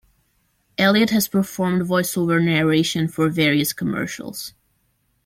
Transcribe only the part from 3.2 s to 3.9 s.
various